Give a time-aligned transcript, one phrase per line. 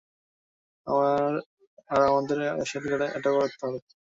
[0.87, 3.79] আর আমাদের একসাথেই এটা করতে হবে।